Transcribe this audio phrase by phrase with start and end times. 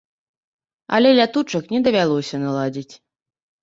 [0.97, 2.93] Але лятучак не давялося наладзіць.